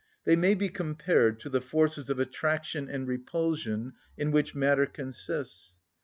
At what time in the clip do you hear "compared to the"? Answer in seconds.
0.67-1.61